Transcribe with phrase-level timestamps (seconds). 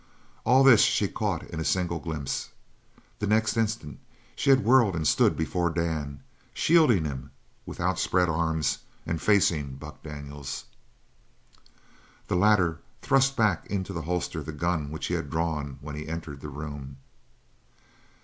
[0.47, 2.49] All this she caught in a single glimpse.
[3.19, 3.99] The next instant
[4.35, 6.23] she had whirled and stood before Dan,
[6.55, 7.29] shielding him
[7.67, 10.65] with outspread arms and facing Buck Daniels.
[12.27, 16.07] The latter thrust back into the holster the gun which he had drawn when he
[16.07, 16.97] entered the room.